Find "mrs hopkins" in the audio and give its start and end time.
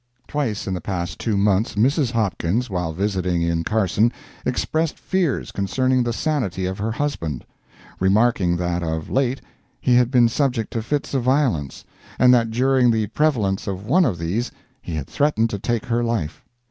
1.75-2.71